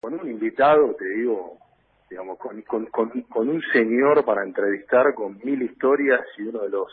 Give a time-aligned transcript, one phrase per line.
[0.00, 1.58] con un invitado, te digo,
[2.08, 6.88] digamos, con, con, con, un señor para entrevistar con mil historias y uno de los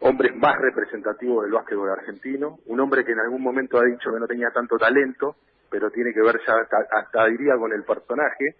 [0.00, 4.20] hombres más representativos del básquetbol argentino, un hombre que en algún momento ha dicho que
[4.20, 5.36] no tenía tanto talento,
[5.70, 6.54] pero tiene que ver ya
[6.90, 8.56] hasta, diría con el personaje,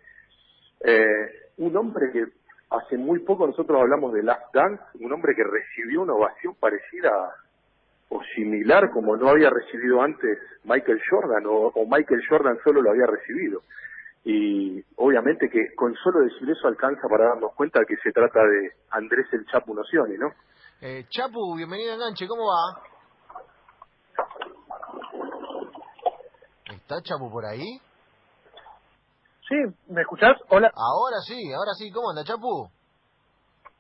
[0.81, 2.27] eh, un hombre que
[2.71, 7.11] hace muy poco nosotros hablamos de Last Dance, un hombre que recibió una ovación parecida
[8.13, 13.07] o similar como no había recibido antes Michael Jordan o, Michael Jordan solo lo había
[13.07, 13.63] recibido.
[14.25, 18.73] Y obviamente que con solo decir eso alcanza para darnos cuenta que se trata de
[18.91, 20.29] Andrés el Chapu Nocioni, ¿no?
[20.81, 22.83] Eh, Chapu, bienvenido a Enganche, ¿cómo va?
[26.75, 27.81] ¿Está Chapu por ahí?
[29.49, 29.57] Sí,
[29.89, 30.37] ¿me escuchás?
[30.51, 30.71] Hola.
[30.75, 32.69] Ahora sí, ahora sí, ¿cómo anda Chapu?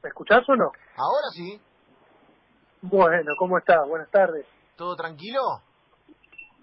[0.02, 0.72] ¿Me escuchás o no?
[0.96, 1.60] Ahora sí.
[2.82, 3.86] Bueno, ¿cómo estás?
[3.88, 4.44] Buenas tardes.
[4.76, 5.40] ¿Todo tranquilo?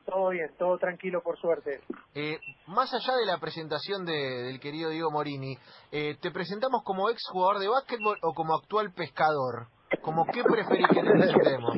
[0.05, 1.79] Todo bien, todo tranquilo por suerte.
[2.13, 2.37] Eh,
[2.67, 5.55] más allá de la presentación del querido Diego Morini,
[5.93, 9.67] eh, ¿te presentamos como ex jugador de básquetbol o como actual pescador?
[10.01, 11.77] ¿Como qué preferís que te presentemos?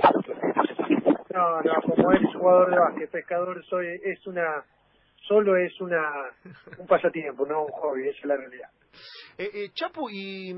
[1.29, 4.65] No, no, como ex jugador de básquet, pescador soy, es una,
[5.31, 6.29] solo es una,
[6.77, 8.69] un pasatiempo, no un hobby, esa es la realidad.
[9.37, 10.53] Eh, eh, Chapu, y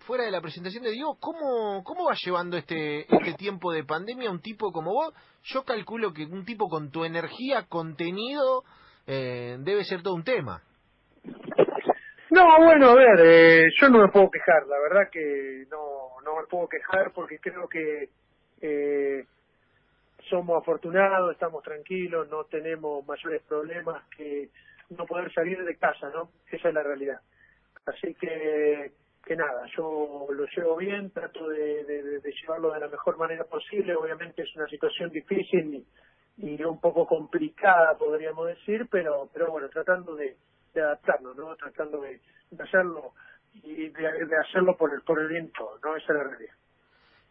[0.00, 4.32] fuera de la presentación de Diego, ¿cómo, ¿cómo va llevando este, este tiempo de pandemia
[4.32, 5.14] un tipo como vos?
[5.44, 8.64] Yo calculo que un tipo con tu energía, contenido,
[9.06, 10.62] eh, debe ser todo un tema.
[12.30, 16.40] No, bueno, a ver, eh, yo no me puedo quejar, la verdad que no, no
[16.40, 18.08] me puedo quejar porque creo que
[18.62, 19.24] eh,
[20.28, 24.50] somos afortunados, estamos tranquilos, no tenemos mayores problemas que
[24.90, 26.30] no poder salir de casa, ¿no?
[26.50, 27.20] Esa es la realidad.
[27.86, 28.92] Así que,
[29.24, 33.94] que nada, yo lo llevo bien, trato de, llevarlo de la mejor manera posible.
[33.94, 35.84] Obviamente es una situación difícil
[36.36, 40.36] y, un poco complicada, podríamos decir, pero, pero bueno, tratando de,
[40.74, 41.56] adaptarnos, ¿no?
[41.56, 42.20] Tratando de,
[42.58, 43.12] hacerlo
[43.52, 45.96] y de, hacerlo por el, por el viento, ¿no?
[45.96, 46.54] Esa es la realidad.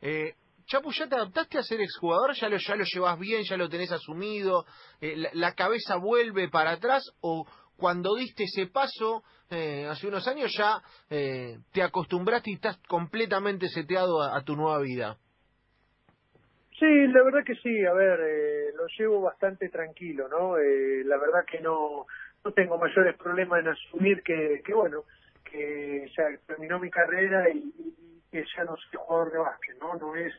[0.01, 0.35] Eh,
[0.67, 2.33] Chapu, ¿ya te adaptaste a ser exjugador?
[2.33, 3.43] ¿Ya lo, ya lo llevas bien?
[3.43, 4.65] ¿Ya lo tenés asumido?
[4.99, 7.09] Eh, la, cabeza vuelve para atrás?
[7.21, 7.47] ¿O
[7.77, 13.69] cuando diste ese paso eh, hace unos años ya eh, te acostumbraste y estás completamente
[13.69, 15.15] seteado a, tu nueva vida.
[16.77, 20.57] Sí, la verdad que sí, a ver, eh, lo llevo bastante tranquilo, ¿no?
[20.57, 22.05] La verdad que no,
[22.43, 25.03] no tengo mayores problemas en asumir que, bueno,
[25.45, 27.73] que ya terminó mi carrera y,
[28.29, 29.95] que ya no soy jugador de básquet, ¿no?
[29.95, 30.33] No es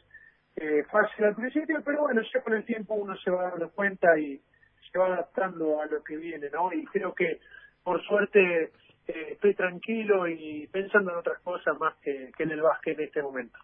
[0.60, 4.18] eh, fácil al principio, pero bueno, ya con el tiempo uno se va dando cuenta
[4.18, 4.40] y
[4.90, 6.72] se va adaptando a lo que viene, ¿no?
[6.72, 7.40] Y creo que,
[7.84, 8.72] por suerte,
[9.06, 13.22] eh, estoy tranquilo y pensando en otras cosas más que, en el básquet en este
[13.22, 13.58] momento.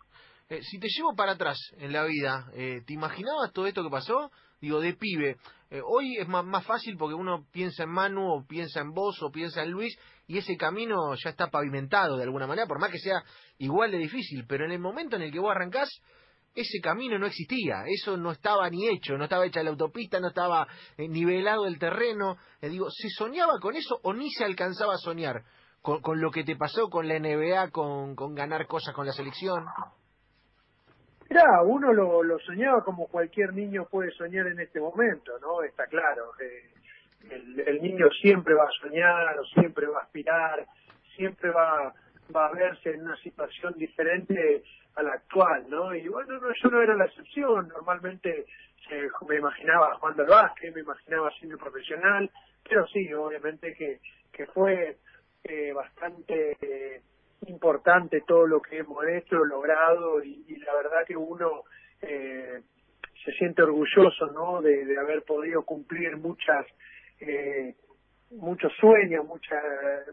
[0.48, 3.90] Eh, si te llevo para atrás en la vida, eh, ¿te imaginabas todo esto que
[3.90, 4.30] pasó?
[4.60, 5.36] Digo, de pibe.
[5.84, 9.62] hoy es más, más fácil porque uno piensa en Manu, piensa en vos, o piensa
[9.62, 13.22] en Luis, y ese camino ya está pavimentado de alguna manera, por más que sea
[13.58, 14.46] igual de difícil.
[14.46, 15.90] Pero en el momento en el que vos arrancás,
[16.54, 20.28] ese camino no existía, eso no estaba ni hecho, no estaba hecha la autopista, no
[20.28, 20.66] estaba
[20.96, 22.36] eh, nivelado el terreno.
[22.60, 25.42] Le digo, ¿se soñaba con eso o ni se alcanzaba a soñar
[25.82, 29.12] con, con lo que te pasó con la NBA, con, con ganar cosas con la
[29.12, 29.64] selección?
[31.28, 35.62] Mira, uno lo, lo, soñaba como cualquier niño puede soñar en este momento, ¿no?
[35.62, 36.30] Está claro.
[36.40, 36.70] Eh,
[37.30, 40.64] el, el, niño siempre va a soñar, siempre va a aspirar,
[41.16, 41.92] siempre va,
[42.34, 44.62] va a verse en una situación diferente
[44.96, 45.94] a la actual, ¿no?
[45.94, 48.46] Y bueno, no, yo no era la excepción, normalmente
[48.90, 52.30] eh, me imaginaba jugando al básquet, me imaginaba siendo profesional,
[52.68, 54.00] pero sí, obviamente que,
[54.32, 54.98] que fue
[55.42, 57.02] eh, bastante eh,
[57.46, 61.64] importante todo lo que hemos hecho, logrado, y, la verdad que uno
[62.00, 64.60] se siente orgulloso, ¿no?
[64.60, 66.66] De, de haber podido cumplir muchas
[67.20, 67.74] eh,
[68.30, 69.62] muchos sueños, muchas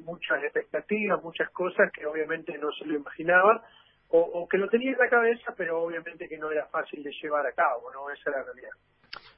[0.02, 3.64] muchas expectativas, muchas cosas que obviamente no se lo imaginaba
[4.12, 7.46] o, que lo tenía en la cabeza, pero obviamente que no era fácil de llevar
[7.46, 8.10] a cabo, ¿no?
[8.10, 8.72] Esa es la realidad.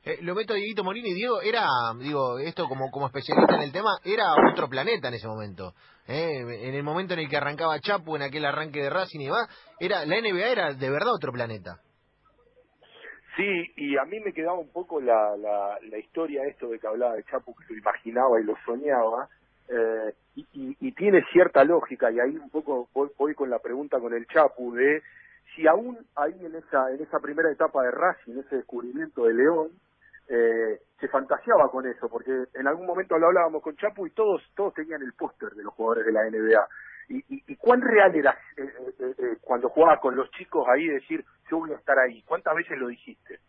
[0.05, 1.65] Eh, lo meto a Dieguito Morini, Diego, era,
[1.99, 5.73] digo, esto como, como especialista en el tema, era otro planeta en ese momento.
[6.07, 6.41] ¿eh?
[6.67, 9.47] En el momento en el que arrancaba Chapu, en aquel arranque de Racing y demás,
[9.79, 11.79] era, la NBA era de verdad otro planeta.
[13.35, 16.87] Sí, y a mí me quedaba un poco la, la, la historia esto de que
[16.87, 19.27] hablaba de Chapu, que lo imaginaba y lo soñaba,
[19.69, 24.13] eh, y, y, tiene cierta lógica, y ahí un poco voy, con la pregunta con
[24.13, 25.01] el Chapu de
[25.55, 29.69] si aún ahí en esa, en esa primera etapa de Racing, ese descubrimiento de León,
[30.27, 34.41] eh, se fantaseaba con eso, porque en algún momento lo hablábamos con Chapu y todos,
[34.55, 36.67] todos tenían el póster de los jugadores de la NBA.
[37.09, 38.63] ¿Y, y, y cuán real era eh,
[38.99, 42.23] eh, eh, cuando jugaba con los chicos ahí decir, yo voy a estar ahí?
[42.23, 43.39] ¿Cuántas veces lo dijiste?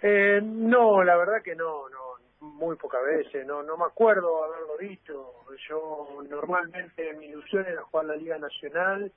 [0.00, 1.88] Eh, no, la verdad que no
[2.40, 5.34] muy pocas veces, no no me acuerdo haberlo visto.
[5.68, 9.12] Yo normalmente mi ilusión era jugar la Liga Nacional,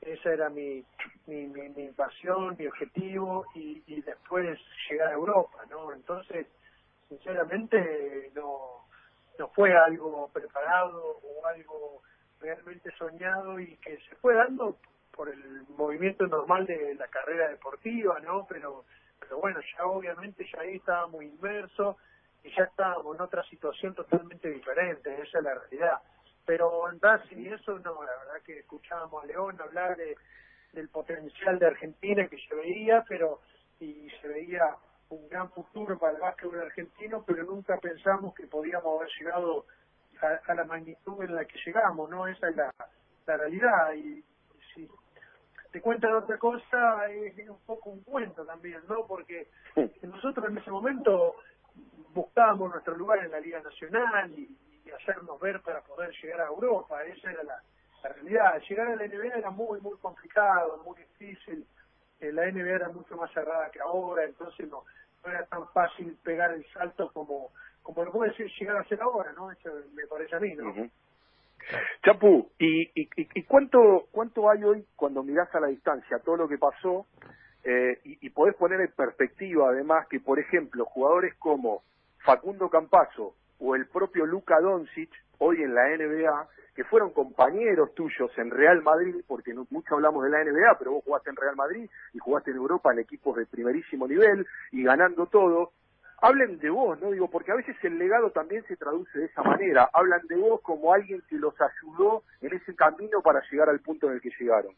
[0.00, 0.84] esa era mi,
[1.26, 4.58] mi, mi, pasión, mi objetivo, y, y después
[4.90, 5.92] llegar a Europa, ¿no?
[5.92, 6.46] Entonces,
[7.08, 8.86] sinceramente, no,
[9.38, 12.02] no fue algo preparado o algo
[12.40, 14.76] realmente soñado y que se fue dando
[15.12, 18.46] por el movimiento normal de la carrera deportiva, ¿no?
[18.48, 18.84] Pero,
[19.20, 21.96] pero bueno, ya obviamente ya ahí estábamos inmersos
[22.44, 25.98] y ya estábamos en otra situación totalmente diferente, esa es la realidad.
[26.44, 30.16] Pero en base y eso no, la verdad que escuchábamos a León hablar de,
[30.72, 33.40] del potencial de Argentina que se veía, pero
[33.78, 34.76] y se veía
[35.08, 39.66] un gran futuro para el básquetbol argentino, pero nunca pensamos que podíamos haber llegado
[40.46, 42.26] a, la magnitud en la que llegamos, ¿no?
[42.26, 42.72] Esa es la,
[43.26, 43.92] la realidad.
[43.94, 44.24] Y
[44.74, 44.88] si
[45.70, 49.06] te cuentan otra cosa, es, un poco un cuento también, ¿no?
[49.06, 49.48] Porque
[50.02, 51.34] nosotros en ese momento
[52.14, 54.56] buscábamos nuestro lugar en la Liga Nacional y,
[54.92, 57.62] hacernos ver para poder llegar a Europa, esa era la,
[58.02, 58.60] la realidad.
[58.68, 61.66] Llegar a la NBA era muy, muy complicado, muy difícil.
[62.20, 64.84] Eh, la NBA era mucho más cerrada que ahora, entonces no,
[65.24, 69.32] no era tan fácil pegar el salto como como lo puede llegar a ser ahora,
[69.32, 69.50] ¿no?
[69.50, 70.72] Eso me parece a mí, ¿no?
[72.04, 76.48] Chapu, ¿y, y, y cuánto, cuánto hay hoy cuando mirás a la distancia todo lo
[76.48, 77.06] que pasó
[77.64, 81.82] eh, y, y podés poner en perspectiva además que, por ejemplo, jugadores como
[82.24, 88.30] Facundo Campazo o el propio Luka Doncic, hoy en la NBA, que fueron compañeros tuyos
[88.38, 91.56] en Real Madrid, porque no, mucho hablamos de la NBA, pero vos jugaste en Real
[91.56, 95.72] Madrid y jugaste en Europa en equipos de primerísimo nivel y ganando todo,
[96.22, 97.10] hablen de vos, ¿no?
[97.10, 99.90] Digo, porque a veces el legado también se traduce de esa manera.
[99.92, 104.06] Hablan de vos como alguien que los ayudó en ese camino para llegar al punto
[104.06, 104.72] en el que llegaron.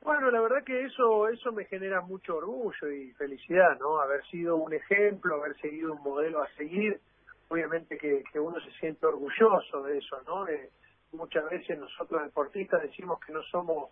[0.00, 4.00] Bueno, la verdad que eso eso me genera mucho orgullo y felicidad, ¿no?
[4.00, 7.00] Haber sido un ejemplo, haber seguido un modelo a seguir.
[7.48, 10.46] Obviamente que, que uno se siente orgulloso de eso, ¿no?
[10.46, 10.70] Eh,
[11.12, 13.90] muchas veces nosotros deportistas decimos que no somos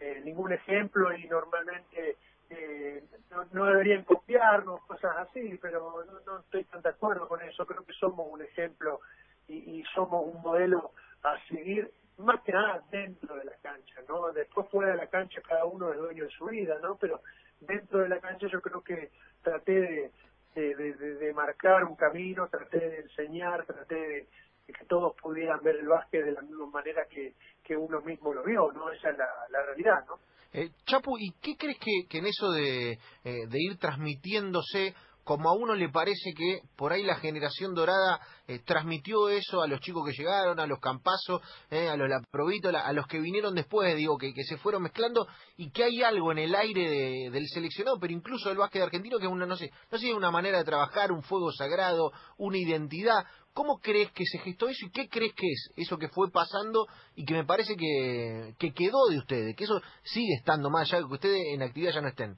[0.00, 2.16] eh, ningún ejemplo y normalmente
[2.50, 7.66] eh, no, no, deberían copiarnos, cosas así, pero no, estoy tan de acuerdo con eso.
[7.66, 9.00] Creo que somos un ejemplo
[9.48, 10.92] y, y, somos un modelo
[11.22, 14.32] a seguir, más que nada dentro de la cancha, ¿no?
[14.32, 16.96] Después fuera de la cancha cada uno es dueño de su vida, ¿no?
[16.96, 17.20] Pero
[17.60, 19.10] dentro de la cancha yo creo que
[19.42, 20.12] traté de,
[20.54, 24.26] de, marcar un camino, traté de enseñar, traté de,
[24.66, 28.42] que todos pudieran ver el básquet de la misma manera que, que uno mismo lo
[28.42, 28.90] vio, ¿no?
[28.90, 30.18] Esa es la, la realidad, ¿no?
[30.52, 34.94] Eh, Chapu, ¿y qué crees que, que en eso de, eh, de, ir transmitiéndose,
[35.26, 39.66] como a uno le parece que por ahí la generación dorada eh, transmitió eso a
[39.66, 43.96] los chicos que llegaron, a los campazos, eh, a los a los que vinieron después,
[43.96, 45.26] digo, que, que, se fueron mezclando,
[45.56, 49.18] y que hay algo en el aire de, del seleccionado, pero incluso del básquet argentino,
[49.18, 53.24] que una, no sé, no sé, una manera de trabajar, un fuego sagrado, una identidad,
[53.52, 56.86] ¿Cómo crees que se gestó eso y qué crees que es eso que fue pasando
[57.14, 59.56] y que me parece que, que quedó de ustedes?
[59.56, 62.36] Que eso sigue estando más allá de que ustedes en actividad ya no estén.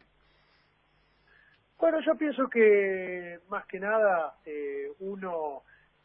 [1.78, 5.62] Bueno, yo pienso que más que nada eh, uno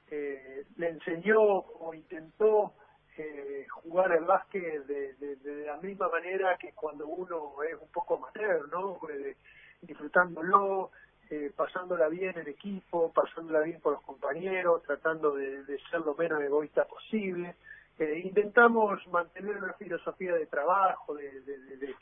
[0.09, 2.73] eh, le enseñó o intentó
[3.17, 8.15] eh, jugar el básquet de, de, la misma manera que cuando uno es un poco
[8.17, 8.99] amateur, ¿no?
[9.81, 10.91] disfrutándolo,
[11.29, 16.41] eh, pasándola bien en equipo, pasándola bien con los compañeros, tratando de, ser lo menos
[16.41, 17.55] egoísta posible.
[17.97, 21.95] Eh, intentamos mantener una filosofía de trabajo, de, de,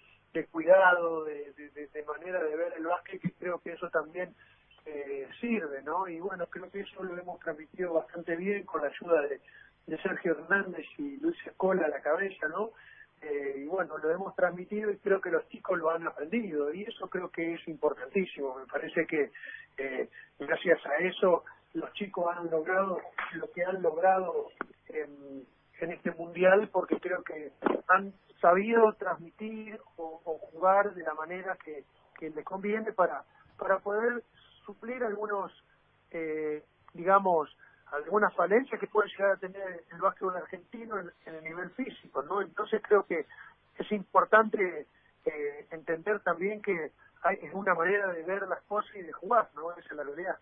[0.52, 4.34] cuidado, de, manera de ver el básquet, que creo que eso también
[4.86, 6.08] eh, sirve, ¿no?
[6.08, 9.42] Y bueno, creo que eso lo hemos transmitido bastante bien con la ayuda de,
[10.02, 12.72] Sergio Hernández y Luis Escola a la cabeza, ¿no?
[13.22, 16.84] Eh, y bueno, lo hemos transmitido y creo que los chicos lo han aprendido y
[16.84, 18.56] eso creo que es importantísimo.
[18.56, 19.32] Me parece que
[19.78, 20.10] eh,
[20.40, 23.02] gracias a eso los chicos han logrado
[23.34, 24.50] lo que han logrado
[24.90, 25.31] en,
[25.92, 27.52] este mundial porque creo que
[27.88, 30.20] han sabido transmitir o,
[30.52, 31.84] jugar de la manera que,
[32.20, 33.24] les conviene para,
[33.58, 34.24] para poder
[34.64, 35.52] suplir algunos,
[36.12, 37.50] eh, digamos,
[37.92, 42.42] algunas falencias que puede llegar a tener el básquetbol argentino en, el nivel físico, ¿no?
[42.42, 43.26] Entonces creo que
[43.76, 44.86] es importante
[45.26, 46.92] eh, entender también que
[47.24, 49.72] hay, es una manera de ver las cosas y de jugar, ¿no?
[49.72, 50.38] Esa es la realidad.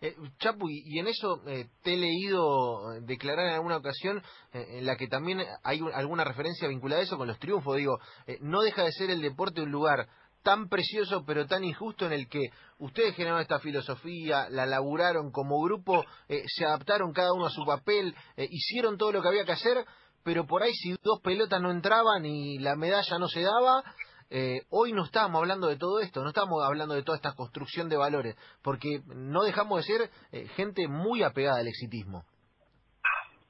[0.00, 4.22] Eh, Chapu, y, en eso eh, te he leído declarar en alguna ocasión
[4.52, 7.76] en la que también hay alguna referencia vinculada a eso con los triunfos.
[7.76, 7.98] Digo,
[8.40, 10.08] no deja de ser el deporte un lugar
[10.42, 15.60] tan precioso pero tan injusto en el que ustedes generaron esta filosofía, la laburaron como
[15.60, 19.44] grupo, eh, se adaptaron cada uno a su papel, eh, hicieron todo lo que había
[19.44, 19.84] que hacer,
[20.22, 23.82] pero por ahí si dos pelotas no entraban y la medalla no se daba,
[24.30, 27.88] eh, hoy no estábamos hablando de todo esto, no estamos hablando de toda esta construcción
[27.88, 32.24] de valores, porque no dejamos de ser eh, gente muy apegada al exitismo.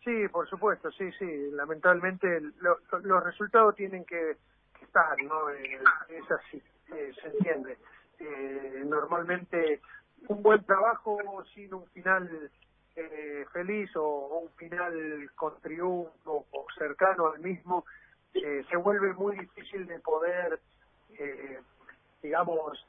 [0.05, 1.51] Sí, por supuesto, sí, sí.
[1.53, 2.27] Lamentablemente
[2.61, 4.37] los resultados tienen que,
[4.81, 5.51] estar, ¿no?
[5.51, 7.77] Eh, es así, se entiende.
[8.87, 9.81] normalmente
[10.29, 11.19] un buen trabajo
[11.55, 12.51] sin un final
[13.01, 17.85] eh, feliz o, un final con triunfo o cercano al mismo,
[18.45, 20.61] eh, se vuelve muy difícil de poder,
[21.19, 21.61] eh,
[22.23, 22.87] digamos,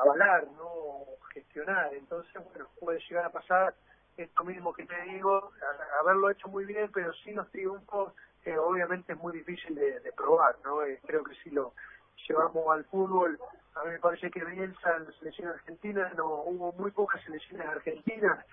[0.00, 1.94] avalar, no gestionar.
[1.94, 3.74] Entonces, bueno, puede llegar a pasar
[4.16, 5.52] esto mismo que te digo,
[6.00, 8.12] haberlo hecho muy bien, pero sin los triunfos,
[8.60, 10.78] obviamente es muy difícil de, probar, ¿no?
[11.06, 11.72] creo que si lo
[12.28, 13.38] llevamos al fútbol,
[13.74, 17.66] a mí me parece que Bielsa en la selección argentina no hubo muy pocas selecciones
[17.66, 18.44] argentinas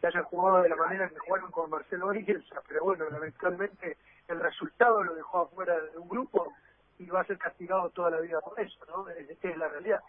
[0.00, 3.96] que hayan jugado de la manera que jugaron con Marcelo Bielsa, pero bueno, lamentablemente
[4.28, 6.52] el resultado lo dejó afuera de un grupo
[6.98, 9.08] y va a ser castigado toda la vida por eso, ¿no?
[9.08, 10.00] Esta es la realidad.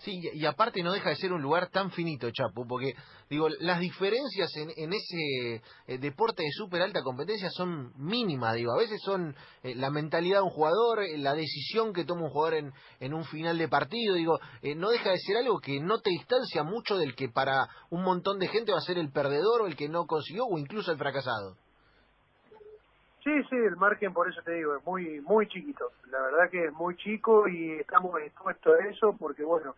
[0.00, 2.94] Sí, y aparte no deja de ser un lugar tan finito, Chapo, porque
[3.28, 8.72] digo, las diferencias en, en ese eh, deporte de súper alta competencia son mínimas, digo,
[8.72, 12.30] a veces son eh, la mentalidad de un jugador, eh, la decisión que toma un
[12.30, 14.38] jugador en, en un final de partido, digo,
[14.76, 18.38] no deja de ser algo que no te distancia mucho del que para un montón
[18.38, 20.98] de gente va a ser el perdedor o el que no consiguió o incluso el
[20.98, 21.56] fracasado.
[23.24, 25.92] Sí, sí, el margen, por eso te digo, es muy muy chiquito.
[26.10, 29.74] La verdad que es muy chico y estamos expuestos a eso porque, bueno,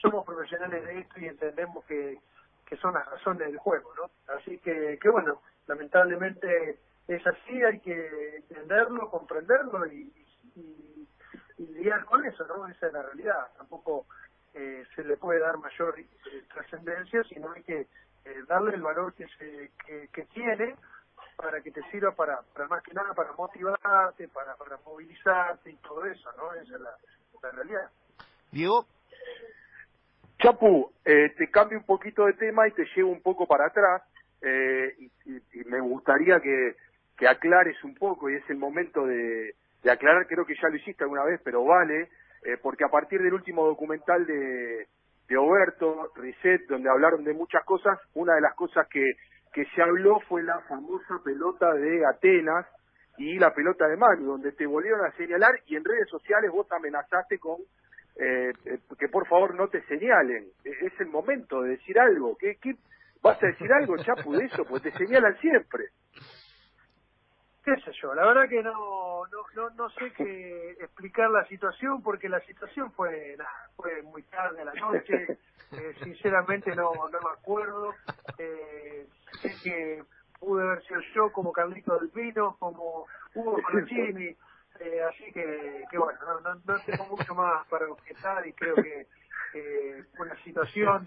[0.00, 2.18] somos profesionales de esto y entendemos que,
[2.66, 4.10] que son las razones del juego, ¿no?
[4.34, 6.78] Así que, que bueno, lamentablemente
[7.08, 10.12] es así, hay que entenderlo, comprenderlo y,
[10.56, 11.08] y,
[11.58, 12.66] lidiar con eso, ¿no?
[12.68, 13.48] Esa es la realidad.
[13.56, 14.06] Tampoco
[14.54, 16.06] eh, se le puede dar mayor eh,
[16.52, 20.76] trascendencia, sino hay que eh, darle el valor que, se, que, que tiene
[21.38, 25.76] para que te sirva para, para más que nada para motivarte, para, para movilizarte y
[25.76, 26.52] todo eso, ¿no?
[26.54, 27.88] Esa es la, realidad.
[28.50, 28.84] Diego.
[30.40, 34.02] Chapu, eh, te cambio un poquito de tema y te llevo un poco para atrás
[34.42, 36.76] eh, y, me gustaría que,
[37.16, 40.76] que aclares un poco y es el momento de, de aclarar, creo que ya lo
[40.76, 42.08] hiciste alguna vez, pero vale,
[42.44, 44.88] eh, porque a partir del último documental de,
[45.28, 49.04] de Oberto, Reset, donde hablaron de muchas cosas, una de las cosas que
[49.52, 52.66] que se habló fue la famosa pelota de Atenas
[53.16, 56.70] y la pelota de Manu, donde te volvieron a señalar y en redes sociales vos
[56.70, 57.56] amenazaste con
[58.16, 60.48] eh, eh, que por favor no te señalen.
[60.64, 62.36] E-, es el momento de decir algo.
[62.36, 62.74] ¿Qué, qué
[63.22, 64.64] vas a decir algo, Chapu, de eso?
[64.64, 65.84] Pues te señalan siempre.
[67.74, 72.02] Qué sé yo, la verdad que no, no, no, no sé qué explicar la situación
[72.02, 73.36] porque la situación fue,
[73.76, 75.38] fue muy tarde a la noche,
[75.72, 77.94] eh, sinceramente no, no me acuerdo,
[78.38, 79.06] eh,
[79.42, 80.02] sé que
[80.38, 84.34] pude haber sido yo como Carlito del Pino, como Hugo Conocini,
[84.80, 89.06] eh, así que, que bueno, no, no, tengo mucho más para objetar y creo que
[89.54, 91.06] eh, fue una situación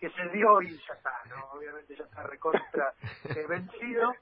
[0.00, 1.44] que se dio y ya está, ¿no?
[1.52, 2.92] obviamente ya está recontra
[3.36, 4.12] eh, vencido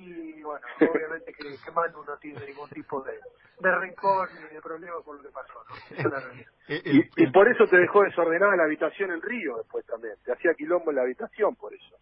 [0.00, 4.60] y bueno, obviamente que, que Manu no tiene ningún tipo de, de rencor ni de
[4.60, 5.96] problema por lo que pasó, ¿no?
[5.96, 6.50] es la realidad.
[6.70, 10.54] Y, y por eso te dejó desordenada la habitación en Río después también, te hacía
[10.54, 11.96] quilombo en la habitación por eso.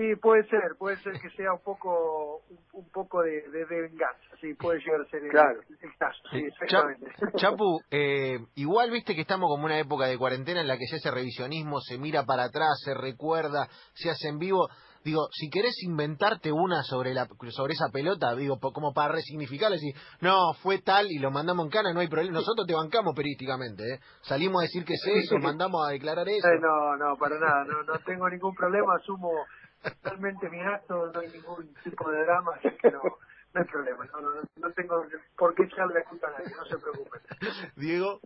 [0.00, 2.40] Sí, puede ser, puede ser que sea un poco
[2.72, 5.60] un, poco de, de, venganza, sí, puede llegar a ser el, claro.
[5.98, 7.12] caso, sí, exactamente.
[7.36, 10.96] Chapu, eh, igual viste que estamos como una época de cuarentena en la que se
[10.96, 14.68] hace revisionismo, se mira para atrás, se recuerda, se hace en vivo.
[15.02, 19.94] Digo, si querés inventarte una sobre la sobre esa pelota, digo, como para resignificarla, decir,
[20.20, 22.34] no, fue tal y lo mandamos en cana, no hay problema.
[22.34, 24.00] Nosotros te bancamos periodísticamente, ¿eh?
[24.22, 26.46] Salimos a decir que es eso, mandamos a declarar eso.
[26.46, 29.30] Eh, no, no, para nada, no, no tengo ningún problema, asumo
[29.82, 34.04] totalmente mi acto, no hay ningún tipo de drama, así que no, no hay problema,
[34.12, 35.02] no, no, no tengo
[35.38, 37.20] por qué echarle la culpa a nadie, no se preocupen.
[37.76, 38.20] Diego.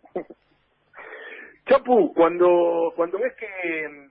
[1.67, 4.11] Chapu, cuando cuando ves que,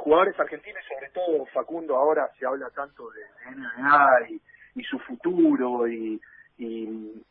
[0.00, 4.40] jugadores argentinos, sobre todo Facundo, ahora se habla tanto de NBA
[4.74, 6.20] y, su futuro y,
[6.58, 7.22] y,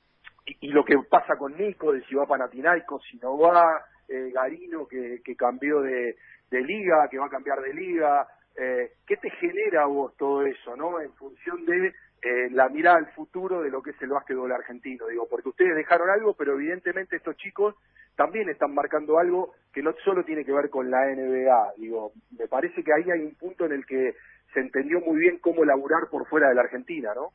[0.45, 4.31] y, lo que pasa con Nico, de si va a Panathinaikos, si no va, eh,
[4.31, 6.15] Garino que, que cambió de,
[6.49, 8.27] de liga, que va a cambiar de liga.
[8.55, 10.99] Eh, ¿Qué te genera vos todo eso, no?
[10.99, 15.07] En función de eh, la mirada al futuro de lo que es el básquetbol argentino,
[15.07, 17.75] digo, porque ustedes dejaron algo, pero evidentemente estos chicos
[18.15, 22.47] también están marcando algo que no solo tiene que ver con la NBA, digo, me
[22.47, 24.15] parece que ahí hay un punto en el que
[24.53, 27.31] se entendió muy bien cómo laburar por fuera de la Argentina, ¿no?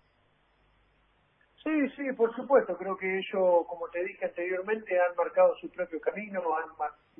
[1.63, 2.77] Sí, sí, por supuesto.
[2.77, 6.69] Creo que ellos, como te dije anteriormente, han marcado su propio camino, han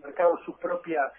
[0.03, 1.11] marcado su propia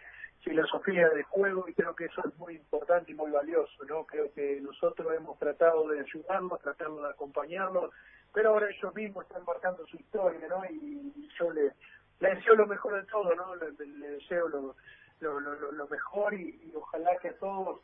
[0.42, 4.06] filosofía de juego y creo que eso es muy importante y muy valioso, ¿no?
[4.06, 7.92] Creo que nosotros hemos tratado de ayudarlos, tratando de acompañarlos
[8.36, 10.62] pero ahora ellos mismos están marcando su historia, ¿no?
[10.66, 11.72] Y yo le,
[12.20, 13.56] le deseo lo mejor de todo, ¿no?
[13.56, 14.76] Le, deseo lo,
[15.22, 17.80] lo, lo, lo mejor y, ojalá que a todos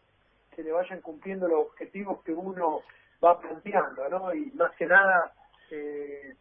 [0.54, 2.82] se le vayan cumpliendo los objetivos que uno
[3.24, 4.34] va planteando, ¿no?
[4.36, 5.34] Y más que nada
[5.70, 6.36] eh,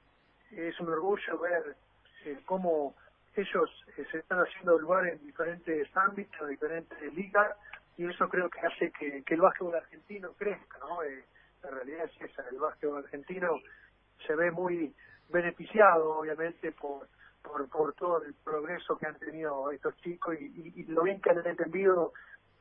[0.50, 1.76] es un orgullo ver
[2.24, 2.96] eh, cómo
[3.40, 7.56] ellos eh, se están haciendo lugar en diferentes ámbitos, diferentes ligas,
[7.96, 11.02] y eso creo que hace que, el básquetbol argentino crezca, ¿no?
[11.02, 11.24] Eh,
[11.62, 13.60] la realidad es esa, el básquetbol argentino
[14.26, 14.94] se ve muy
[15.28, 17.08] beneficiado, obviamente, por,
[17.42, 21.46] por, todo el progreso que han tenido estos chicos y, y, lo bien que han
[21.46, 22.12] entendido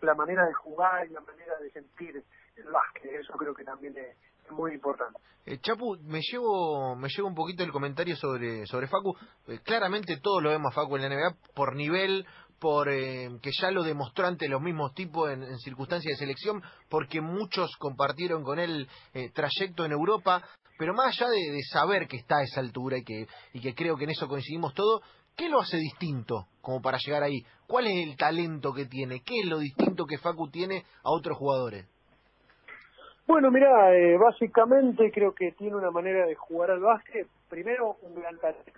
[0.01, 2.23] la manera de jugar y la manera de sentir
[2.55, 3.19] el básquet.
[3.19, 4.15] Eso creo que también es,
[4.51, 5.19] muy importante.
[5.45, 9.15] Eh, Chapu, me llevo me llevo un poquito el comentario sobre sobre Facu.
[9.47, 12.25] Eh, claramente todos lo vemos a Facu en la NBA por nivel,
[12.59, 17.21] por eh, que ya lo demostró ante los mismos tipos en, circunstancias de selección, porque
[17.21, 20.43] muchos compartieron con él eh, trayecto en Europa,
[20.77, 23.95] pero más allá de, saber que está a esa altura y que, y que creo
[23.95, 25.01] que en eso coincidimos todos,
[25.35, 27.43] ¿qué lo hace distinto como para llegar ahí?
[27.65, 29.21] ¿Cuál es el talento que tiene?
[29.21, 31.87] ¿Qué es lo distinto que Facu tiene a otros jugadores?
[33.29, 37.27] Bueno, mira, eh, básicamente creo que tiene una manera de jugar al básquet.
[37.47, 38.71] Primero, un gran talento,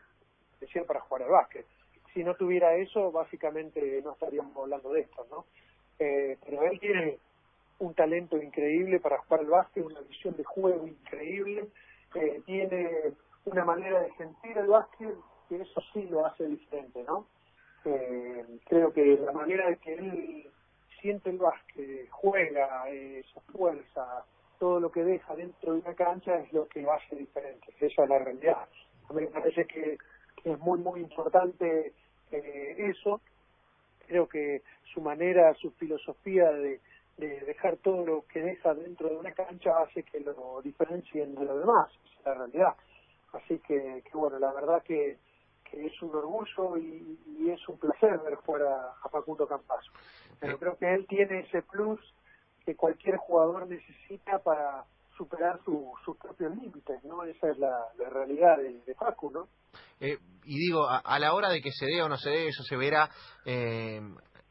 [0.60, 1.66] decía, para jugar al básquet
[2.14, 5.46] si no tuviera eso, básicamente no estaríamos hablando de esto, ¿no?
[6.00, 7.18] Eh, pero él tiene
[7.80, 11.70] un talento increíble para jugar al básquet, una visión de juego increíble,
[12.16, 13.14] eh, tiene
[13.46, 15.16] una manera de sentir el básquet
[15.48, 17.26] que eso sí lo hace diferente, ¿no?
[17.86, 20.52] Eh, creo que la manera de que él
[21.00, 24.26] siente el básquet, juega, eh, su fuerza,
[24.62, 27.74] todo lo que deja dentro de una cancha es lo que lo hace diferente.
[27.80, 28.68] Esa es la realidad.
[29.10, 29.98] A mí me parece que
[30.44, 31.94] es muy, muy importante
[32.32, 33.22] eh, eso.
[34.06, 34.62] Creo que
[34.94, 36.80] su manera, su filosofía de,
[37.18, 41.58] dejar todo lo que deja dentro de una cancha hace que lo diferencien de lo
[41.58, 42.76] demás, es la realidad.
[43.34, 45.18] Así que, bueno, la verdad que,
[45.72, 49.92] es un orgullo y, es un placer ver fuera a Facundo Campazo.
[50.40, 52.00] Pero creo que él tiene ese plus
[52.66, 54.86] que cualquier jugador necesita para
[55.18, 57.24] superar sus propios límites, ¿no?
[57.24, 59.48] Esa es la, realidad de, de, Facu, ¿no?
[60.00, 62.64] Eh, y digo, a, la hora de que se dé o no se dé, eso
[62.64, 63.10] se verá,
[63.46, 64.02] eh,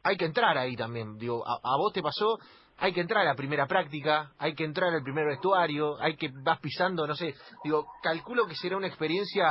[0.03, 1.19] hay que entrar ahí también.
[1.19, 2.39] Digo, a, vos te pasó,
[2.79, 6.31] hay que entrar a la primera práctica, hay que entrar al primer vestuario, hay que
[6.33, 7.35] vas pisando, no sé,
[7.65, 9.47] digo, calculo que será una experiencia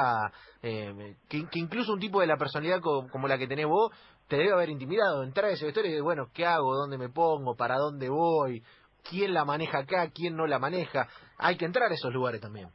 [0.62, 3.92] eh, que, incluso un tipo de la personalidad como, la que tenés vos
[4.30, 6.76] te debe haber intimidado, entrar a ese vestuario y decir, bueno, ¿qué hago?
[6.76, 7.56] ¿Dónde me pongo?
[7.56, 8.64] ¿Para dónde voy?
[9.10, 11.08] quién la maneja acá, quién no la maneja.
[11.38, 12.70] Hay que entrar a esos lugares también.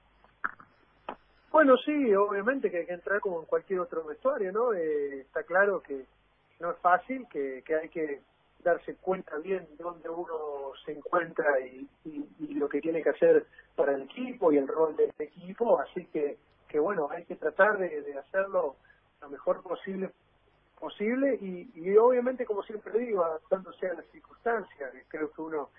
[1.50, 4.72] Bueno, sí, obviamente que hay que entrar como en cualquier otro vestuario, ¿no?
[4.72, 6.06] Eh, está claro que
[6.58, 8.20] no es fácil, que, que hay que
[8.64, 13.46] darse cuenta bien de dónde uno se encuentra y, y, lo que tiene que hacer
[13.76, 17.76] para el equipo y el rol del equipo, así que, que bueno, hay que tratar
[17.78, 18.76] de, de hacerlo
[19.20, 20.10] lo mejor posible
[20.78, 25.70] posible y, obviamente como siempre digo adaptándose a las circunstancias creo que uno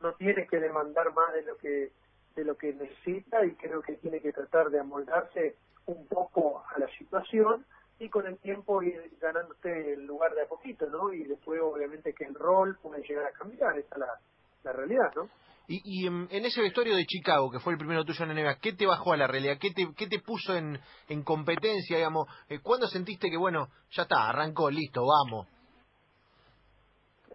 [0.00, 1.92] no tiene que demandar más de lo que
[2.34, 5.56] de lo que necesita y creo que tiene que tratar de amoldarse
[5.86, 7.64] un poco a la situación
[7.98, 11.12] y con el tiempo ir ganándote el lugar de a poquito, ¿no?
[11.12, 14.20] Y después obviamente que el rol puede llegar a cambiar, esa es la,
[14.62, 15.28] la realidad, ¿no?
[15.70, 18.58] Y, y en, ese vestuario de Chicago, que fue el primero tuyo en la NBA,
[18.58, 19.58] ¿qué te bajó a la realidad?
[19.60, 22.26] ¿Qué te, puso en, en competencia, digamos?
[22.48, 25.46] Eh, ¿Cuándo sentiste que, bueno, ya está, arrancó, listo, vamos?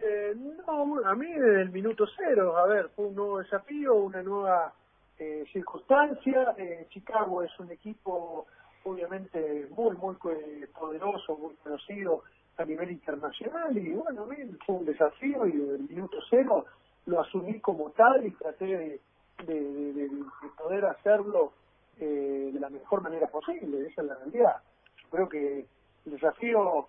[0.02, 4.24] Eh, no, a mí desde el minuto cero, a ver, fue un nuevo desafío, una
[4.24, 4.74] nueva
[5.20, 6.56] eh, circunstancia.
[6.58, 8.48] Eh, Chicago es un equipo
[8.84, 12.24] obviamente muy, muy poderoso, muy conocido
[12.58, 16.66] a nivel internacional y bueno, a mí fue un desafío y desde el minuto cero
[17.06, 19.02] lo asumí como tal y traté de,
[19.46, 20.10] de,
[20.58, 21.54] poder hacerlo
[22.00, 24.58] eh, de la mejor manera posible, esa es la realidad.
[25.04, 25.66] Yo creo que
[26.06, 26.88] el desafío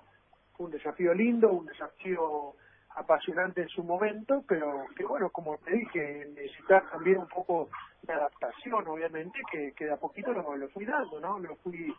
[0.57, 2.55] fue un desafío lindo, un desafío
[2.97, 7.69] apasionante en su momento, pero que bueno, como te dije, necesitas también un poco
[8.03, 11.39] de adaptación, obviamente, que, que de a poquito lo, lo fui dando, ¿no?
[11.39, 11.93] Lo fui,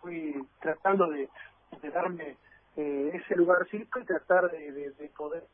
[0.00, 1.28] fui tratando de,
[1.90, 2.36] darme
[2.76, 5.44] eh, ese lugarcito y tratar de, poder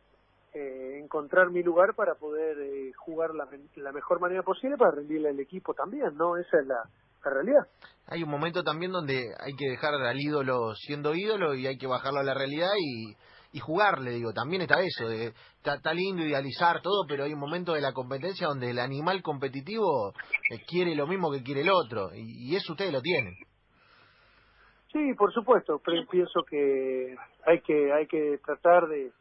[0.59, 5.31] eh, encontrar mi lugar para poder eh, jugar la, la mejor manera posible para rendirle
[5.31, 6.37] al equipo también, ¿no?
[6.37, 6.83] Esa es la,
[7.25, 7.67] la realidad.
[8.07, 11.87] Hay un momento también donde hay que dejar al ídolo siendo ídolo y hay que
[11.87, 13.15] bajarlo a la realidad y
[13.53, 15.33] y jugarle, digo, también está eso, de
[15.65, 20.13] está, lindo idealizar todo, pero hay un momento de la competencia donde el animal competitivo
[20.51, 23.35] eh, quiere lo mismo que quiere el otro, y, eso ustedes lo tienen.
[24.93, 27.15] Sí, por supuesto, pero pienso que
[27.47, 29.13] hay que hay que tratar de,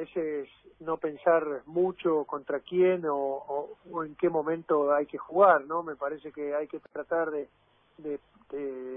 [0.00, 0.48] veces
[0.80, 3.68] no pensar mucho contra quién o,
[4.04, 5.82] en qué momento hay que jugar, ¿no?
[5.82, 7.48] Me parece que hay que tratar de,
[7.98, 8.18] de,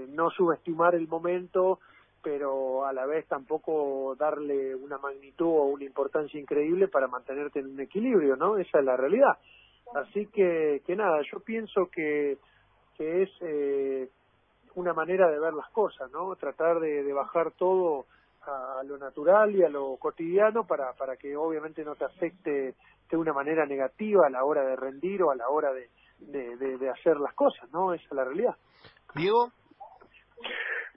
[0.08, 1.78] no subestimar el momento,
[2.22, 7.66] pero a la vez tampoco darle una magnitud o una importancia increíble para mantenerte en
[7.66, 8.56] un equilibrio, ¿no?
[8.56, 9.38] Esa es la realidad.
[9.94, 12.38] Así que, que nada, yo pienso que,
[12.96, 14.08] que es eh,
[14.74, 16.34] una manera de ver las cosas, ¿no?
[16.36, 18.06] Tratar de bajar todo
[18.46, 22.74] a, lo natural y a lo cotidiano para, para que obviamente no te afecte
[23.10, 26.90] de una manera negativa a la hora de rendir o a la hora de, de,
[26.90, 27.92] hacer las cosas, ¿no?
[27.92, 28.56] Esa es la realidad.
[29.14, 29.50] Diego.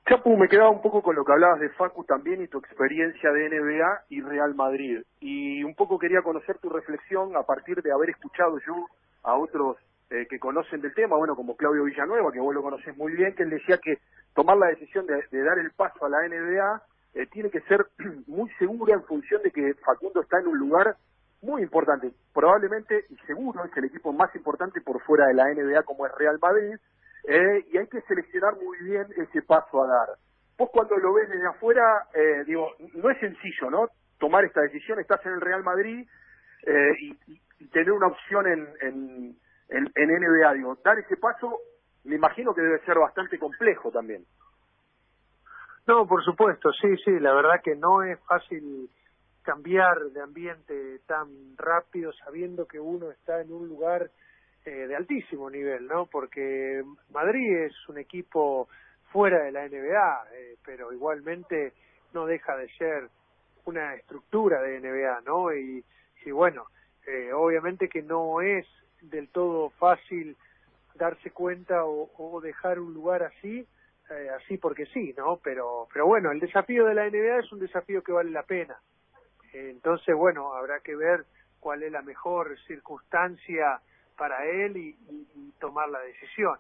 [0.07, 3.29] Chapu, me quedaba un poco con lo que hablabas de Facu también y tu experiencia
[3.31, 5.01] de NBA y Real Madrid.
[5.19, 8.86] Y un poco quería conocer tu reflexión a partir de haber escuchado yo
[9.23, 9.75] a otros
[10.10, 13.36] eh, que conocen del tema, bueno, como Claudio Villanueva, que vos lo conocés muy bien,
[13.36, 13.97] que él decía que
[14.33, 16.81] tomar la decisión de, de dar el paso a la NBA
[17.17, 17.86] eh, tiene que ser
[18.27, 20.95] muy segura en función de que Facundo está en un lugar
[21.41, 25.84] muy importante, probablemente y seguro es el equipo más importante por fuera de la NBA
[25.84, 26.75] como es Real Madrid,
[27.27, 30.10] eh, y hay que seleccionar muy bien ese paso a dar.
[30.58, 33.89] Vos cuando lo ves desde afuera, eh, digo, no es sencillo, ¿no?
[34.19, 36.08] Tomar esta decisión, estás en el Real Madrid
[36.99, 37.39] y,
[37.71, 39.36] tener una opción en, en,
[39.69, 41.60] en, en NBA, digo, dar ese paso,
[42.03, 44.25] me imagino que debe ser bastante complejo también.
[45.88, 48.89] No, por supuesto, sí, sí, la verdad que no es fácil
[49.41, 54.12] cambiar de ambiente tan rápido sabiendo que uno está en un lugar
[54.65, 56.06] eh, de altísimo nivel, ¿no?
[56.08, 58.67] Porque Madrid es un equipo
[59.13, 61.71] fuera de la NBA, eh, pero igualmente
[62.13, 63.08] no deja de ser
[63.63, 65.54] una estructura de NBA, ¿no?
[65.56, 65.86] Y,
[66.34, 66.65] bueno,
[67.06, 68.67] eh, obviamente que no es
[69.02, 70.36] del todo fácil
[70.95, 73.65] darse cuenta o, o dejar un lugar así,
[74.09, 75.39] eh, así porque sí, ¿no?
[75.43, 78.77] Pero, pero bueno, el desafío de la NBA es un desafío que vale la pena.
[79.53, 81.25] Entonces, bueno, habrá que ver
[81.59, 83.81] cuál es la mejor circunstancia
[84.17, 84.97] para él y,
[85.59, 86.55] tomar la decisión.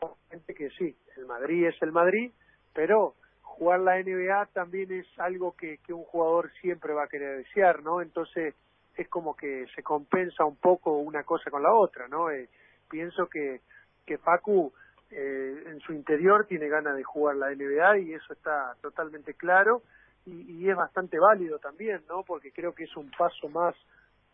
[0.00, 2.30] Obviamente que sí, el Madrid es el Madrid,
[2.74, 7.38] pero jugar la NBA también es algo que, que un jugador siempre va a querer
[7.38, 8.02] desear, ¿no?
[8.02, 8.54] Entonces
[8.94, 12.30] es como que se compensa un poco una cosa con la otra, ¿no?
[12.30, 12.48] Eh,
[12.90, 13.60] pienso que,
[14.04, 14.72] que Facu
[15.10, 19.82] eh, en su interior tiene ganas de jugar la NBA y eso está totalmente claro
[20.26, 22.24] y, es bastante válido también, ¿no?
[22.24, 23.74] Porque creo que es un paso más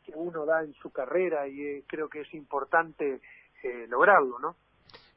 [0.05, 3.21] que uno da en su carrera y eh, creo que es importante
[3.63, 4.57] eh, lograrlo, ¿no?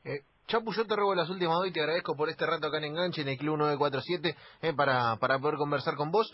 [0.04, 2.78] Eh, Chapu, yo te robo las últimas dos y te agradezco por este rato acá
[2.78, 6.32] en Enganche en el Club 947 eh, para, para poder conversar con vos.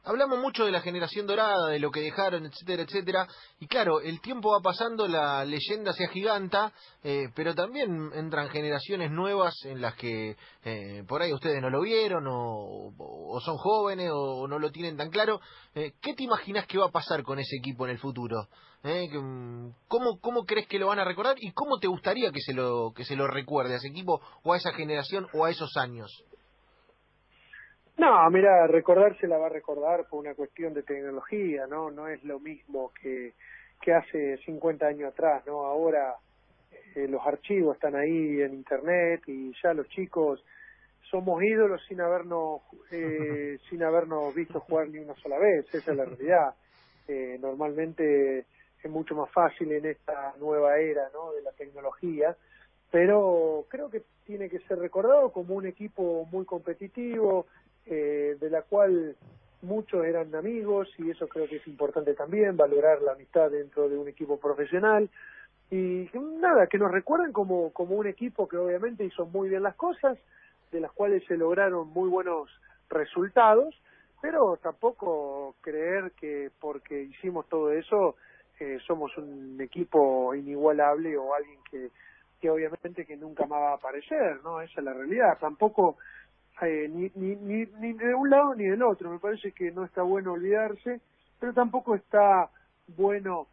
[0.00, 3.28] Eh, hablamos mucho de la generación dorada, de lo que dejaron, etcétera, etcétera.
[3.58, 9.10] Y claro, el tiempo va pasando, la leyenda se agiganta, eh, pero también entran generaciones
[9.10, 14.46] nuevas en las que eh, por ahí ustedes no lo vieron, o, son jóvenes, o,
[14.48, 15.40] no lo tienen tan claro.
[15.74, 18.48] Eh, ¿Qué te imaginas que va a pasar con ese equipo en el futuro?
[18.82, 22.54] Mm, ¿Cómo, ¿Cómo crees que lo van a recordar y cómo te gustaría que se
[22.54, 25.76] lo, que se lo recuerde a ese equipo, o a esa generación, o a esos
[25.76, 26.10] años?
[28.00, 31.90] No, mira, recordarse la va a recordar por una cuestión de tecnología, ¿no?
[31.90, 33.34] No es lo mismo que,
[33.78, 35.66] que hace 50 años atrás, ¿no?
[35.66, 36.14] Ahora
[36.94, 40.42] eh, los archivos están ahí en Internet y ya los chicos
[41.10, 45.96] somos ídolos sin habernos eh, sin habernos visto jugar ni una sola vez, esa es
[45.98, 46.54] la realidad.
[47.06, 48.46] Eh, normalmente
[48.82, 51.32] es mucho más fácil en esta nueva era, ¿no?
[51.32, 52.34] De la tecnología,
[52.90, 57.46] pero creo que tiene que ser recordado como un equipo muy competitivo,
[57.86, 59.16] eh, de la cual
[59.62, 63.98] muchos eran amigos y eso creo que es importante también, valorar la amistad dentro de
[63.98, 65.08] un equipo profesional
[65.70, 69.76] y nada, que nos recuerden como, como un equipo que obviamente hizo muy bien las
[69.76, 70.18] cosas,
[70.72, 72.50] de las cuales se lograron muy buenos
[72.88, 73.74] resultados,
[74.20, 78.16] pero tampoco creer que porque hicimos todo eso
[78.58, 81.90] eh, somos un equipo inigualable o alguien que,
[82.40, 84.60] que obviamente que nunca más va a aparecer, ¿no?
[84.60, 85.38] Esa es la realidad.
[85.38, 85.96] Tampoco
[86.62, 89.10] eh, ni, ni, ni, ni de un lado ni del otro.
[89.10, 91.00] Me parece que no está bueno olvidarse,
[91.38, 92.50] pero tampoco está
[92.96, 93.46] bueno,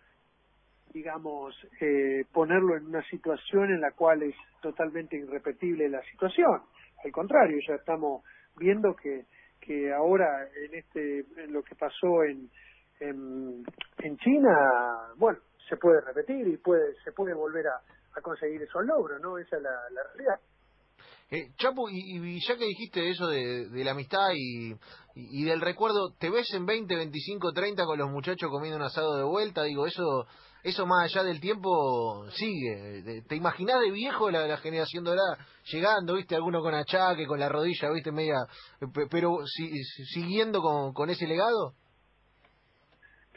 [0.94, 6.62] digamos, eh, ponerlo en una situación en la cual es totalmente irrepetible la situación.
[7.04, 8.24] Al contrario, ya estamos
[8.58, 9.26] viendo que,
[9.62, 12.50] que ahora en este en lo que pasó en,
[13.00, 13.64] en,
[14.00, 15.40] en China, bueno,
[15.70, 17.80] se puede repetir y puede se puede volver a,
[18.16, 19.38] a conseguir esos logros, ¿no?
[19.38, 20.40] Esa es la, la realidad.
[21.30, 26.54] Eh, Chapo, y, ya que dijiste eso de, la amistad y, del recuerdo, ¿te ves
[26.54, 29.64] en 20, 25, 30 con los muchachos comiendo un asado de vuelta?
[29.64, 30.26] Digo, eso
[30.64, 33.22] eso más allá del tiempo sigue.
[33.28, 35.38] ¿Te imaginás de viejo la, la generación dorada
[35.72, 38.36] llegando, viste, alguno con achaque, con la rodilla, viste, media,
[39.10, 39.70] pero si,
[40.14, 41.74] siguiendo con, ese legado?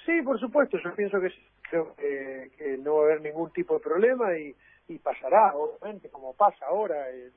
[0.04, 1.28] Sí, por supuesto, yo pienso que
[1.70, 4.54] creo que, no va a haber ningún tipo de problema y,
[4.92, 7.30] y pasará, obviamente, como pasa ahora, eh,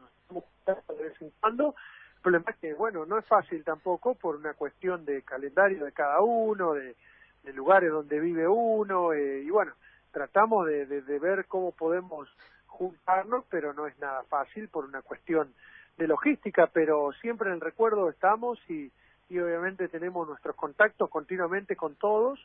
[0.65, 1.75] de vez en cuando.
[2.15, 5.91] El problema es que, bueno, no es fácil tampoco por una cuestión de calendario de
[5.91, 6.95] cada uno, de,
[7.43, 9.73] de lugares donde vive uno, eh, y bueno,
[10.11, 12.29] tratamos de, de, ver cómo podemos
[12.67, 15.53] juntarnos, pero no es nada fácil por una cuestión
[15.97, 18.91] de logística, pero siempre en el recuerdo estamos y,
[19.29, 22.39] y obviamente tenemos nuestros contactos continuamente con todos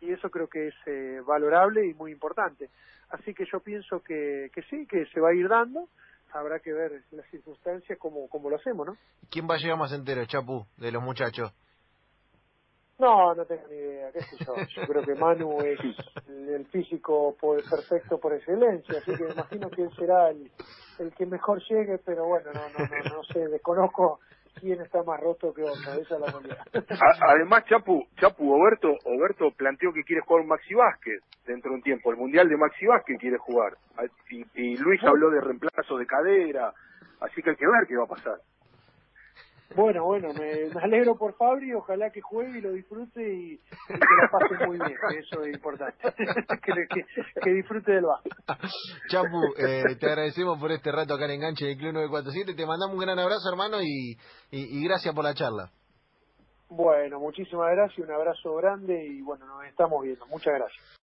[0.00, 2.70] y eso creo que es eh, valorable y muy importante.
[3.10, 5.88] Así que yo pienso que, que sí, que se va a ir dando,
[6.34, 8.96] habrá que ver las circunstancias como, como lo hacemos, ¿no?
[9.30, 11.52] ¿Quién va a llegar más entero, Chapu, de los muchachos?
[12.98, 14.54] No, no tengo ni idea, qué sé yo.
[14.76, 15.78] Yo creo que Manu es
[16.28, 20.50] el, físico perfecto por excelencia, así que me imagino que él será el,
[20.98, 24.20] el que mejor llegue, pero bueno, no, no, no, no sé, desconozco
[24.60, 26.58] quién está más roto que otro, esa es la realidad.
[27.20, 31.82] Además, Chapu, Chapu, Oberto, Oberto planteó que quiere jugar un Maxi Vázquez dentro de un
[31.82, 33.76] tiempo, el Mundial de Maxi Vázquez quiere jugar,
[34.30, 36.72] y, y Luis habló de reemplazo de cadera,
[37.20, 38.38] así que hay que ver qué va a pasar.
[39.74, 44.30] Bueno, bueno, me, alegro por Fabri, ojalá que juegue y lo disfrute y, que la
[44.30, 45.96] pase muy bien, que eso es importante,
[47.42, 48.22] que, disfrute del bajo.
[49.08, 52.94] Chapu, eh, te agradecemos por este rato acá en Enganche del Club 947, te mandamos
[52.94, 54.16] un gran abrazo hermano y,
[54.50, 55.70] y gracias por la charla.
[56.68, 60.26] Bueno, muchísimas gracias, un abrazo grande y bueno, nos estamos viendo.
[60.26, 61.03] Muchas gracias.